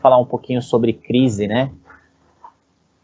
[0.00, 1.70] falar um pouquinho sobre crise, né?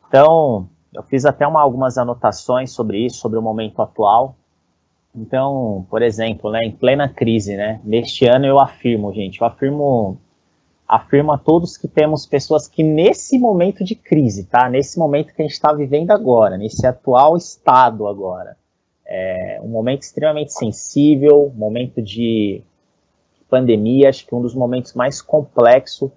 [0.08, 4.36] Então, eu fiz até uma, algumas anotações sobre isso, sobre o momento atual.
[5.14, 7.80] Então, por exemplo, né, em plena crise, né?
[7.84, 10.18] Neste ano eu afirmo, gente, eu afirmo,
[10.86, 14.68] afirmo a todos que temos pessoas que nesse momento de crise, tá?
[14.68, 18.56] Nesse momento que a gente está vivendo agora, nesse atual estado agora,
[19.06, 22.62] é um momento extremamente sensível, momento de
[23.48, 26.10] pandemia, acho que um dos momentos mais complexos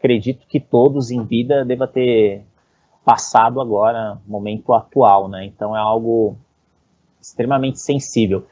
[0.00, 2.42] acredito que todos em vida deva ter
[3.04, 5.44] passado agora, momento atual, né?
[5.44, 6.36] Então é algo
[7.20, 8.46] extremamente sensível.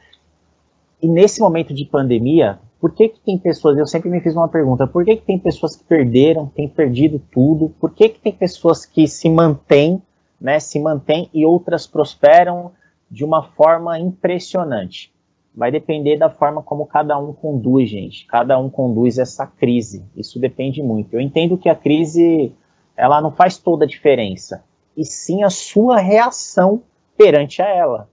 [1.01, 4.47] E nesse momento de pandemia, por que, que tem pessoas, eu sempre me fiz uma
[4.47, 8.31] pergunta, por que, que tem pessoas que perderam, têm perdido tudo, por que, que tem
[8.31, 10.01] pessoas que se mantêm,
[10.39, 12.71] né, se mantêm e outras prosperam
[13.09, 15.11] de uma forma impressionante?
[15.59, 18.25] Vai depender da forma como cada um conduz, gente.
[18.27, 20.05] Cada um conduz essa crise.
[20.15, 21.13] Isso depende muito.
[21.13, 22.55] Eu entendo que a crise
[22.95, 24.63] ela não faz toda a diferença,
[24.95, 26.81] e sim a sua reação
[27.17, 28.09] perante a ela.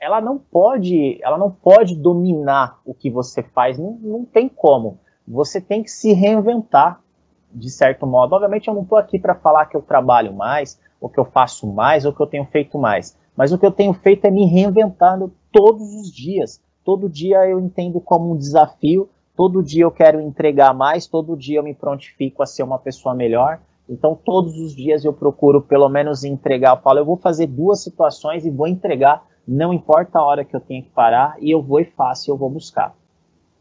[0.00, 4.98] Ela não pode, ela não pode dominar o que você faz, não, não tem como.
[5.28, 7.02] Você tem que se reinventar
[7.52, 8.34] de certo modo.
[8.34, 11.66] Obviamente eu não estou aqui para falar que eu trabalho mais, ou que eu faço
[11.66, 13.14] mais, ou que eu tenho feito mais.
[13.40, 16.60] Mas o que eu tenho feito é me reinventando todos os dias.
[16.84, 21.58] Todo dia eu entendo como um desafio, todo dia eu quero entregar mais, todo dia
[21.58, 23.58] eu me prontifico a ser uma pessoa melhor.
[23.88, 26.76] Então, todos os dias eu procuro pelo menos entregar.
[26.76, 30.54] Eu falo, eu vou fazer duas situações e vou entregar, não importa a hora que
[30.54, 32.94] eu tenha que parar, e eu vou e faço, eu vou buscar.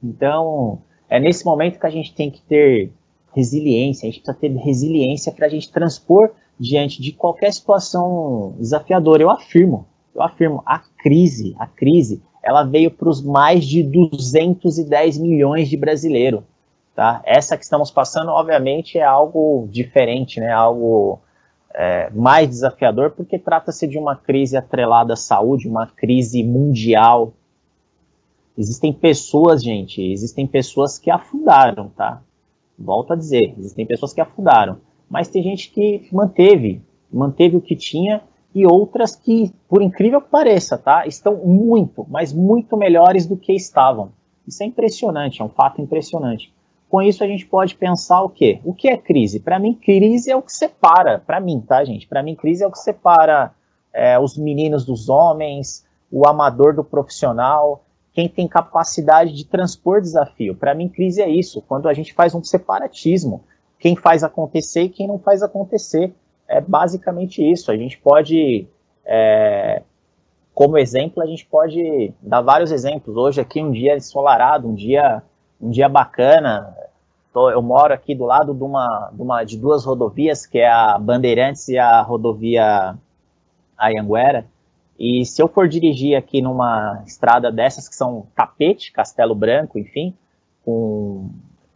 [0.04, 2.92] Então, é nesse momento que a gente tem que ter
[3.34, 9.24] resiliência, a gente precisa ter resiliência para a gente transpor diante de qualquer situação desafiadora.
[9.24, 15.18] Eu afirmo, eu afirmo, a crise, a crise, ela veio para os mais de 210
[15.18, 16.42] milhões de brasileiros.
[16.94, 17.22] Tá?
[17.24, 20.52] Essa que estamos passando, obviamente, é algo diferente, né?
[20.52, 21.20] algo
[21.74, 27.33] é, mais desafiador, porque trata-se de uma crise atrelada à saúde, uma crise mundial.
[28.58, 32.22] Existem pessoas, gente, existem pessoas que afundaram, tá?
[32.78, 36.81] Volto a dizer, existem pessoas que afundaram mas tem gente que manteve,
[37.11, 38.21] manteve o que tinha
[38.53, 43.53] e outras que, por incrível que pareça, tá, estão muito, mas muito melhores do que
[43.53, 44.11] estavam.
[44.47, 46.53] Isso é impressionante, é um fato impressionante.
[46.89, 48.59] Com isso a gente pode pensar o quê?
[48.64, 49.39] O que é crise?
[49.39, 52.08] Para mim, crise é o que separa, para mim, tá, gente?
[52.08, 53.53] Para mim, crise é o que separa
[53.93, 60.55] é, os meninos dos homens, o amador do profissional, quem tem capacidade de transpor desafio.
[60.55, 63.43] Para mim, crise é isso, quando a gente faz um separatismo
[63.80, 66.14] quem faz acontecer e quem não faz acontecer.
[66.48, 67.72] É basicamente isso.
[67.72, 68.67] A gente pode,
[69.06, 69.82] é,
[70.54, 73.16] como exemplo, a gente pode dar vários exemplos.
[73.16, 75.23] Hoje aqui um dia ensolarado, um dia,
[75.62, 76.76] um dia bacana.
[77.32, 80.70] Tô, eu moro aqui do lado de uma, de uma de duas rodovias, que é
[80.70, 82.98] a Bandeirantes e a rodovia
[83.78, 84.45] Ayanguera.
[84.98, 90.14] E se eu for dirigir aqui numa estrada dessas que são tapete, Castelo Branco, enfim,
[90.66, 91.30] com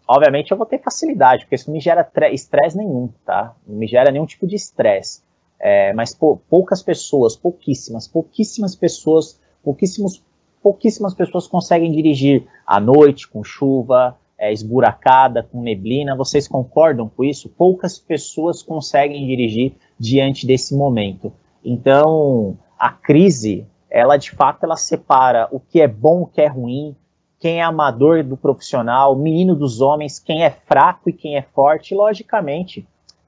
[0.07, 3.55] obviamente eu vou ter facilidade, porque isso não me gera estresse nenhum, tá?
[3.65, 5.21] Não me gera nenhum tipo de estresse.
[5.59, 6.13] É, mas
[6.49, 10.21] poucas pessoas, pouquíssimas, pouquíssimas pessoas, pouquíssimos,
[10.61, 16.17] pouquíssimas pessoas conseguem dirigir à noite, com chuva, é, esburacada, com neblina.
[16.17, 17.47] Vocês concordam com isso?
[17.47, 21.31] Poucas pessoas conseguem dirigir diante desse momento.
[21.63, 26.47] Então, a crise, ela de fato, ela separa o que é bom, o que é
[26.47, 26.93] ruim,
[27.43, 31.93] quem é amador do profissional, menino dos homens, quem é fraco e quem é forte,
[31.93, 32.87] logicamente,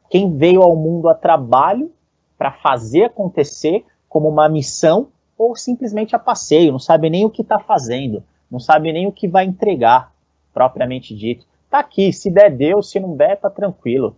[0.09, 1.91] quem veio ao mundo a trabalho
[2.37, 7.41] para fazer acontecer como uma missão ou simplesmente a passeio, não sabe nem o que
[7.41, 10.13] está fazendo, não sabe nem o que vai entregar,
[10.53, 11.45] propriamente dito.
[11.69, 14.15] Tá aqui, se der deu, se não der tá tranquilo.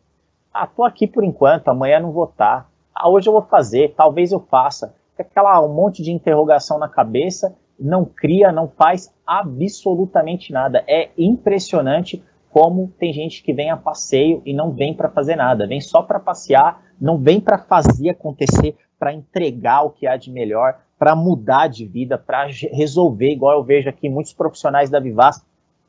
[0.54, 2.66] Ah, tô aqui por enquanto, amanhã não vou estar.
[2.66, 2.70] Tá.
[2.94, 4.94] Ah, hoje eu vou fazer, talvez eu faça.
[5.18, 10.84] Aquela um monte de interrogação na cabeça não cria, não faz absolutamente nada.
[10.88, 15.68] É impressionante como tem gente que vem a passeio e não vem para fazer nada,
[15.68, 20.32] vem só para passear, não vem para fazer acontecer, para entregar o que há de
[20.32, 25.46] melhor, para mudar de vida, para resolver, igual eu vejo aqui muitos profissionais da Vivaz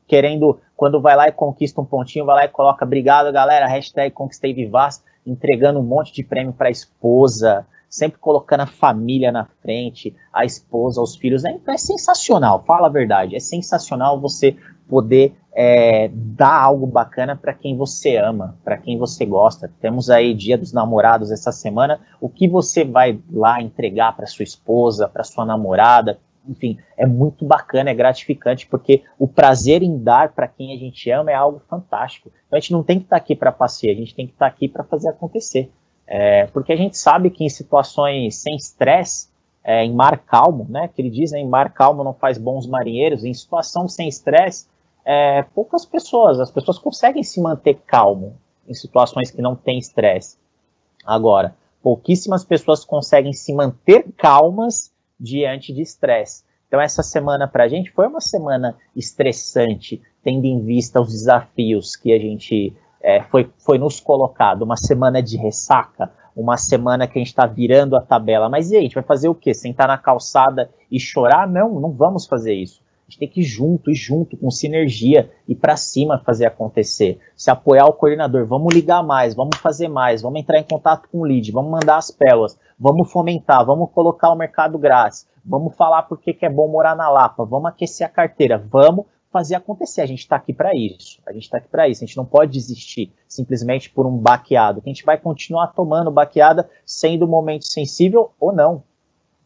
[0.09, 4.11] querendo, quando vai lá e conquista um pontinho, vai lá e coloca obrigado galera, hashtag
[4.11, 9.45] conquistei Vivaz, entregando um monte de prêmio para a esposa, sempre colocando a família na
[9.61, 11.43] frente, a esposa, os filhos.
[11.43, 13.35] É, é sensacional, fala a verdade.
[13.35, 14.55] É sensacional você
[14.87, 19.71] poder é, dar algo bacana para quem você ama, para quem você gosta.
[19.81, 21.99] Temos aí Dia dos Namorados essa semana.
[22.21, 26.19] O que você vai lá entregar para sua esposa, para sua namorada?
[26.47, 31.09] enfim, é muito bacana, é gratificante, porque o prazer em dar para quem a gente
[31.11, 32.31] ama é algo fantástico.
[32.47, 34.33] Então a gente não tem que estar tá aqui para passear, a gente tem que
[34.33, 35.71] estar tá aqui para fazer acontecer.
[36.11, 39.29] É, porque a gente sabe que em situações sem estresse,
[39.63, 42.65] é, em mar calmo, né, que ele diz, né, em mar calmo não faz bons
[42.65, 44.65] marinheiros, em situação sem estresse,
[45.05, 48.35] é, poucas pessoas, as pessoas conseguem se manter calmo
[48.67, 50.37] em situações que não tem estresse.
[51.05, 56.43] Agora, pouquíssimas pessoas conseguem se manter calmas diante de estresse.
[56.67, 61.95] Então, essa semana para a gente foi uma semana estressante, tendo em vista os desafios
[61.95, 64.63] que a gente é, foi, foi nos colocado.
[64.63, 68.49] Uma semana de ressaca, uma semana que a gente está virando a tabela.
[68.49, 69.53] Mas e aí, a gente vai fazer o quê?
[69.53, 71.47] Sentar na calçada e chorar?
[71.47, 72.81] Não, não vamos fazer isso.
[73.07, 77.19] A gente tem que ir junto, ir junto, com sinergia, e para cima fazer acontecer.
[77.35, 81.21] Se apoiar o coordenador, vamos ligar mais, vamos fazer mais, vamos entrar em contato com
[81.21, 86.03] o lead, vamos mandar as pérolas, vamos fomentar, vamos colocar o mercado grátis, vamos falar
[86.03, 90.01] por que é bom morar na Lapa, vamos aquecer a carteira, vamos fazer acontecer.
[90.01, 91.21] A gente está aqui para isso.
[91.25, 92.03] A gente está aqui para isso.
[92.03, 94.81] A gente não pode desistir simplesmente por um baqueado.
[94.83, 98.83] A gente vai continuar tomando baqueada sendo um momento sensível ou não.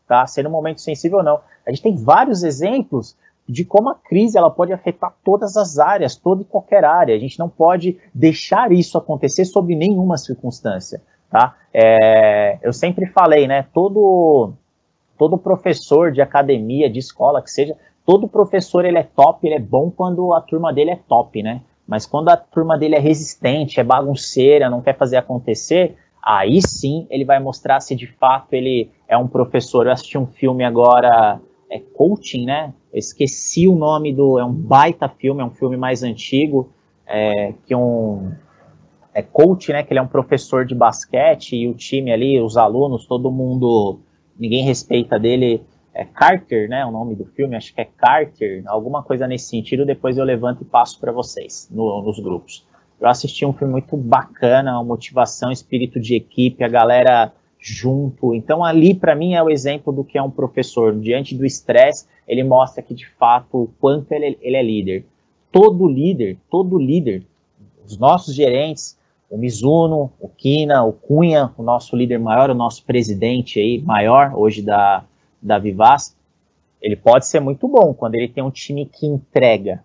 [0.07, 0.25] Tá?
[0.25, 1.41] Sendo um momento sensível ou não.
[1.65, 3.15] A gente tem vários exemplos
[3.47, 7.15] de como a crise ela pode afetar todas as áreas, toda e qualquer área.
[7.15, 11.01] A gente não pode deixar isso acontecer sob nenhuma circunstância.
[11.30, 11.56] Tá?
[11.74, 13.65] É, eu sempre falei, né?
[13.74, 14.53] Todo,
[15.18, 19.59] todo professor de academia, de escola, que seja, todo professor ele é top, ele é
[19.59, 21.61] bom quando a turma dele é top, né?
[21.88, 27.05] Mas quando a turma dele é resistente, é bagunceira, não quer fazer acontecer, aí sim
[27.09, 29.85] ele vai mostrar se de fato ele é um professor.
[29.85, 31.39] Eu assisti um filme agora
[31.73, 32.71] é coaching, né?
[32.91, 34.38] Eu esqueci o nome do.
[34.38, 36.69] É um baita filme, é um filme mais antigo,
[37.07, 38.31] é, que um.
[39.13, 39.83] É coach, né?
[39.83, 43.99] Que ele é um professor de basquete e o time ali, os alunos, todo mundo.
[44.38, 45.61] Ninguém respeita dele.
[45.94, 46.86] É Carter, né?
[46.86, 49.86] O nome do filme, acho que é Carter, alguma coisa nesse sentido.
[49.86, 52.66] Depois eu levanto e passo para vocês no, nos grupos.
[53.00, 58.34] Eu assisti um filme muito bacana, uma motivação, espírito de equipe, a galera junto.
[58.34, 60.94] Então, ali, para mim, é o exemplo do que é um professor.
[60.98, 65.06] Diante do estresse, ele mostra que, de fato, o quanto ele, ele é líder.
[65.51, 67.24] Todo líder, todo líder,
[67.86, 68.98] os nossos gerentes,
[69.30, 74.34] o Mizuno, o Kina, o Cunha, o nosso líder maior, o nosso presidente aí, maior
[74.36, 75.04] hoje da,
[75.44, 76.16] da Vivaz,
[76.81, 79.84] ele pode ser muito bom quando ele tem um time que entrega.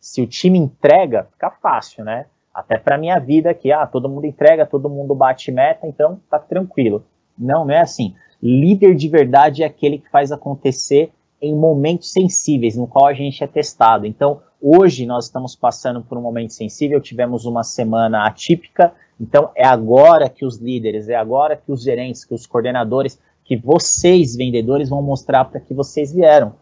[0.00, 2.26] Se o time entrega, fica fácil, né?
[2.54, 6.38] Até para minha vida que ah, todo mundo entrega, todo mundo bate meta, então tá
[6.38, 7.04] tranquilo.
[7.38, 8.14] Não, não é assim.
[8.42, 13.42] Líder de verdade é aquele que faz acontecer em momentos sensíveis, no qual a gente
[13.42, 14.06] é testado.
[14.06, 19.66] Então, hoje nós estamos passando por um momento sensível, tivemos uma semana atípica, então é
[19.66, 24.88] agora que os líderes, é agora que os gerentes, que os coordenadores, que vocês, vendedores,
[24.88, 26.54] vão mostrar para que vocês vieram.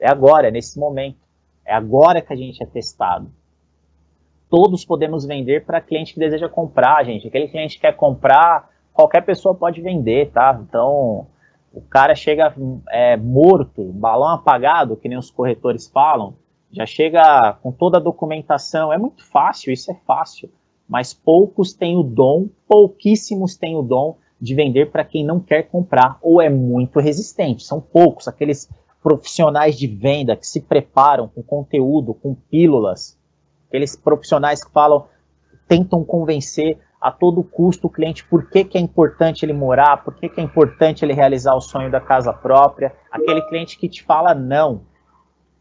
[0.00, 1.18] É agora, é nesse momento.
[1.64, 3.30] É agora que a gente é testado.
[4.48, 7.28] Todos podemos vender para cliente que deseja comprar, gente.
[7.28, 10.58] Aquele cliente que quer comprar qualquer pessoa pode vender, tá?
[10.66, 11.26] Então,
[11.72, 12.54] o cara chega
[12.88, 16.34] é, morto, balão apagado, que nem os corretores falam,
[16.72, 18.92] já chega com toda a documentação.
[18.92, 20.50] É muito fácil, isso é fácil.
[20.88, 25.64] Mas poucos têm o dom, pouquíssimos têm o dom de vender para quem não quer
[25.64, 27.64] comprar ou é muito resistente.
[27.64, 28.68] São poucos aqueles
[29.02, 33.18] profissionais de venda que se preparam com conteúdo, com pílulas,
[33.68, 35.06] aqueles profissionais que falam,
[35.68, 40.14] tentam convencer a todo custo o cliente por que, que é importante ele morar, por
[40.14, 44.02] que, que é importante ele realizar o sonho da casa própria, aquele cliente que te
[44.02, 44.82] fala não.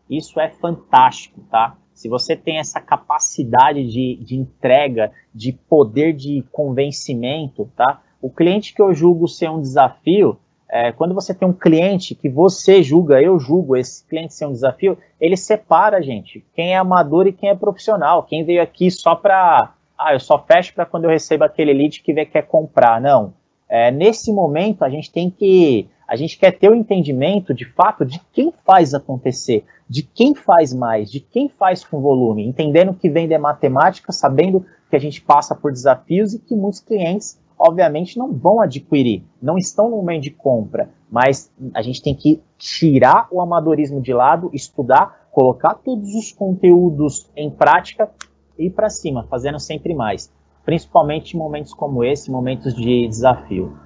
[0.10, 1.78] Isso é fantástico, tá?
[1.94, 8.02] Se você tem essa capacidade de, de entrega, de poder de convencimento, tá?
[8.22, 10.38] O cliente que eu julgo ser um desafio,
[10.70, 14.52] é, quando você tem um cliente que você julga, eu julgo esse cliente ser um
[14.52, 19.16] desafio, ele separa, gente, quem é amador e quem é profissional, quem veio aqui só
[19.16, 22.44] para ah, eu só fecho para quando eu recebo aquele lead que vê que quer
[22.44, 23.02] comprar.
[23.02, 23.34] Não.
[23.68, 25.90] É, nesse momento, a gente tem que.
[26.08, 30.74] A gente quer ter o entendimento de fato de quem faz acontecer, de quem faz
[30.74, 35.22] mais, de quem faz com volume, entendendo que vem de matemática, sabendo que a gente
[35.22, 40.24] passa por desafios e que muitos clientes, obviamente, não vão adquirir, não estão no momento
[40.24, 46.16] de compra, mas a gente tem que tirar o amadorismo de lado, estudar, colocar todos
[46.16, 48.10] os conteúdos em prática
[48.58, 50.32] ir para cima, fazendo sempre mais,
[50.64, 53.78] principalmente em momentos como esse, momentos de desafio.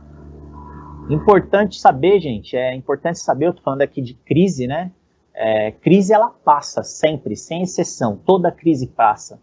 [1.10, 4.92] Importante saber, gente, é importante saber, eu tô falando aqui de crise, né?
[5.36, 9.40] É, crise ela passa sempre, sem exceção, toda crise passa.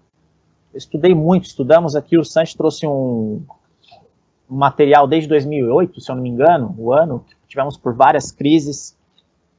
[0.73, 3.43] Eu estudei muito, estudamos aqui, o Sanches trouxe um,
[4.51, 8.97] material desde 2008, se eu não me engano, o ano, tivemos por várias crises,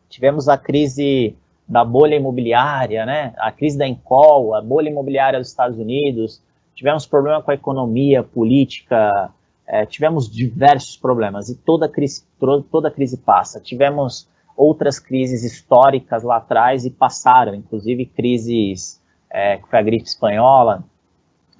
[0.09, 1.35] tivemos a crise
[1.67, 3.33] da bolha imobiliária, né?
[3.37, 6.41] A crise da Encol, a bolha imobiliária dos Estados Unidos,
[6.75, 9.31] tivemos problema com a economia, política,
[9.65, 12.25] é, tivemos diversos problemas e toda crise,
[12.69, 13.61] toda crise passa.
[13.61, 20.83] Tivemos outras crises históricas lá atrás e passaram, inclusive crises é, foi a gripe espanhola,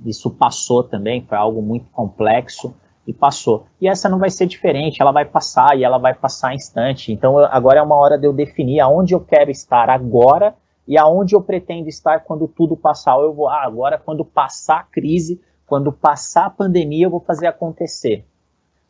[0.06, 3.66] isso passou também, foi algo muito complexo e passou.
[3.80, 7.12] E essa não vai ser diferente, ela vai passar e ela vai passar instante.
[7.12, 10.56] Então agora é uma hora de eu definir aonde eu quero estar agora
[10.88, 13.18] e aonde eu pretendo estar quando tudo passar.
[13.20, 17.48] Eu vou, ah, agora quando passar a crise, quando passar a pandemia, eu vou fazer
[17.48, 18.26] acontecer.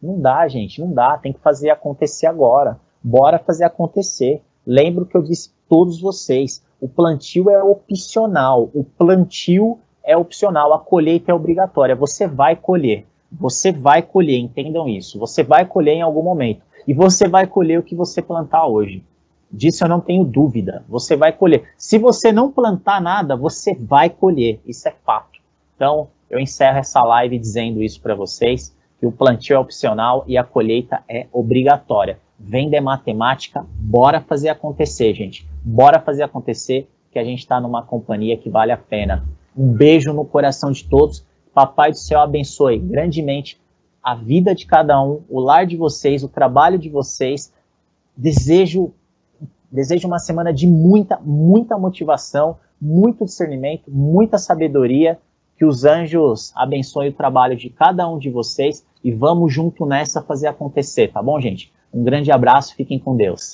[0.01, 2.79] Não dá, gente, não dá, tem que fazer acontecer agora.
[3.03, 4.41] Bora fazer acontecer.
[4.65, 10.79] Lembro que eu disse todos vocês, o plantio é opcional, o plantio é opcional, a
[10.79, 11.95] colheita é obrigatória.
[11.95, 13.05] Você vai colher.
[13.31, 15.17] Você vai colher, entendam isso.
[15.19, 16.61] Você vai colher em algum momento.
[16.87, 19.03] E você vai colher o que você plantar hoje.
[19.51, 20.83] Disso eu não tenho dúvida.
[20.87, 21.63] Você vai colher.
[21.77, 24.59] Se você não plantar nada, você vai colher.
[24.65, 25.39] Isso é fato.
[25.75, 30.37] Então, eu encerro essa live dizendo isso para vocês, que o plantio é opcional e
[30.37, 32.19] a colheita é obrigatória.
[32.39, 35.47] Vem de matemática, bora fazer acontecer, gente.
[35.63, 39.25] Bora fazer acontecer, que a gente está numa companhia que vale a pena.
[39.55, 41.25] Um beijo no coração de todos.
[41.53, 43.59] Papai do céu abençoe grandemente
[44.03, 47.53] a vida de cada um, o lar de vocês, o trabalho de vocês.
[48.15, 48.93] Desejo,
[49.71, 55.19] desejo uma semana de muita, muita motivação, muito discernimento, muita sabedoria.
[55.57, 60.21] Que os anjos abençoem o trabalho de cada um de vocês e vamos junto nessa
[60.21, 61.71] fazer acontecer, tá bom, gente?
[61.93, 63.49] Um grande abraço, fiquem com Deus.